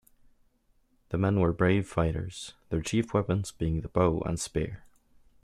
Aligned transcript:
The 1.09 1.19
men 1.19 1.39
were 1.39 1.53
brave 1.53 1.87
fighters, 1.87 2.55
their 2.69 2.81
chief 2.81 3.13
weapons 3.13 3.51
being 3.51 3.81
the 3.81 3.87
bow 3.87 4.21
and 4.21 4.39
spear. 4.39 4.83